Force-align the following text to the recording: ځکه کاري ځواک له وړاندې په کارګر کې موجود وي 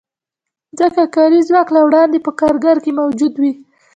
ځکه 0.79 1.01
کاري 1.15 1.39
ځواک 1.47 1.67
له 1.75 1.81
وړاندې 1.87 2.17
په 2.25 2.31
کارګر 2.39 2.77
کې 2.83 2.91
موجود 3.01 3.33
وي 3.41 3.51